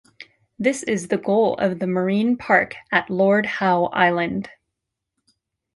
This 0.57 0.81
is 0.81 1.09
the 1.09 1.17
goal 1.19 1.53
of 1.59 1.77
the 1.77 1.85
marine 1.85 2.35
park 2.35 2.73
at 2.91 3.11
Lord 3.11 3.45
Howe 3.45 3.83
Island. 3.93 4.49